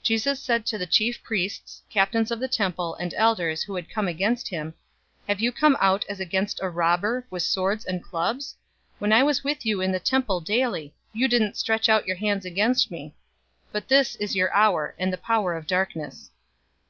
022:052 0.00 0.02
Jesus 0.02 0.42
said 0.42 0.66
to 0.66 0.76
the 0.76 0.86
chief 0.86 1.22
priests, 1.22 1.82
captains 1.88 2.30
of 2.30 2.38
the 2.38 2.46
temple, 2.48 2.94
and 2.96 3.14
elders, 3.14 3.62
who 3.62 3.74
had 3.76 3.88
come 3.88 4.06
against 4.08 4.46
him, 4.46 4.74
"Have 5.26 5.40
you 5.40 5.50
come 5.50 5.74
out 5.80 6.04
as 6.06 6.20
against 6.20 6.60
a 6.60 6.68
robber, 6.68 7.26
with 7.30 7.42
swords 7.42 7.86
and 7.86 8.04
clubs? 8.04 8.58
022:053 8.98 9.00
When 9.00 9.12
I 9.14 9.22
was 9.22 9.42
with 9.42 9.64
you 9.64 9.80
in 9.80 9.90
the 9.92 9.98
temple 9.98 10.42
daily, 10.42 10.94
you 11.14 11.28
didn't 11.28 11.56
stretch 11.56 11.88
out 11.88 12.06
your 12.06 12.16
hands 12.16 12.44
against 12.44 12.90
me. 12.90 13.14
But 13.72 13.88
this 13.88 14.16
is 14.16 14.36
your 14.36 14.52
hour, 14.52 14.94
and 14.98 15.10
the 15.10 15.16
power 15.16 15.54
of 15.56 15.66
darkness." 15.66 16.30